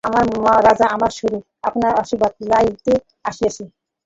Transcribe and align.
আপনি 0.03 0.19
আমার 0.39 0.57
রাজা, 0.63 0.85
আমার 0.87 1.11
গুরু, 1.17 1.37
আপনার 1.63 1.91
আশীর্বাদ 1.95 2.33
লইতে 2.51 2.93
আসিয়াছি। 3.23 3.63